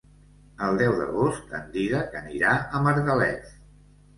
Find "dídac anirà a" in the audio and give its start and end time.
1.75-2.85